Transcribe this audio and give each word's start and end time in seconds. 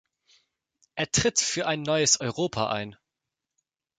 Er 0.95 1.11
tritt 1.11 1.39
für 1.39 1.67
ein 1.67 1.83
neues 1.83 2.19
Europa 2.21 2.71
ein. 2.71 2.97